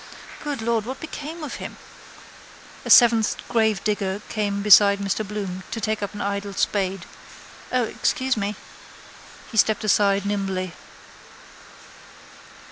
Good 0.43 0.63
Lord, 0.63 0.87
what 0.87 0.99
became 0.99 1.43
of 1.43 1.57
him? 1.61 1.77
A 2.83 2.89
seventh 2.89 3.37
gravedigger 3.47 4.23
came 4.29 4.63
beside 4.63 4.97
Mr 4.97 5.23
Bloom 5.23 5.61
to 5.69 5.79
take 5.79 6.01
up 6.01 6.15
an 6.15 6.21
idle 6.21 6.53
spade. 6.53 7.05
—O, 7.71 7.83
excuse 7.83 8.35
me! 8.35 8.55
He 9.51 9.57
stepped 9.57 9.83
aside 9.83 10.25
nimbly. 10.25 10.73